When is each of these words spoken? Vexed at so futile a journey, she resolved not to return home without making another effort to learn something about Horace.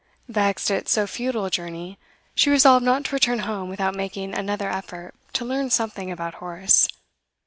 Vexed 0.27 0.71
at 0.71 0.89
so 0.89 1.05
futile 1.05 1.45
a 1.45 1.51
journey, 1.51 1.99
she 2.33 2.49
resolved 2.49 2.83
not 2.83 3.05
to 3.05 3.13
return 3.15 3.37
home 3.37 3.69
without 3.69 3.93
making 3.93 4.33
another 4.35 4.67
effort 4.67 5.13
to 5.33 5.45
learn 5.45 5.69
something 5.69 6.11
about 6.11 6.33
Horace. 6.41 6.87